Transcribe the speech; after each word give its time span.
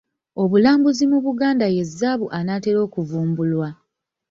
Obulambuzi 0.41 1.03
mu 1.11 1.19
Buganda 1.25 1.65
ye 1.75 1.83
zzaabu 1.89 2.25
anaatera 2.37 2.79
okuvumbulwa. 2.87 3.67